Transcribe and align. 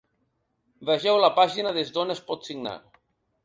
Vegeu 0.89 1.21
la 1.25 1.31
pàgina 1.37 1.75
des 1.77 1.95
d’on 1.99 2.17
es 2.17 2.25
pot 2.33 2.51
signar. 2.51 2.77